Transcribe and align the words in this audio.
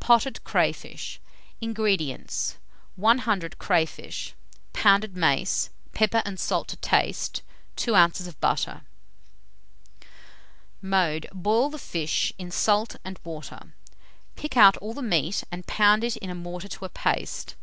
POTTED 0.00 0.42
CRAYFISH. 0.42 1.20
247. 1.60 1.68
INGREDIENTS. 1.70 2.56
100 2.96 3.58
crayfish; 3.60 4.34
pounded 4.72 5.16
mace, 5.16 5.70
pepper 5.92 6.20
and 6.26 6.40
salt 6.40 6.66
to 6.66 6.76
taste, 6.78 7.42
2 7.76 7.94
oz. 7.94 8.34
butter. 8.40 8.82
Mode. 10.82 11.28
Boil 11.32 11.70
the 11.70 11.78
fish 11.78 12.32
in 12.38 12.50
salt 12.50 12.96
and 13.04 13.20
water; 13.22 13.72
pick 14.34 14.56
out 14.56 14.76
all 14.78 14.94
the 14.94 15.00
meat 15.00 15.44
and 15.52 15.64
pound 15.68 16.02
it 16.02 16.16
in 16.16 16.28
a 16.28 16.34
mortar 16.34 16.66
to 16.66 16.84
a 16.84 16.88
paste. 16.88 17.54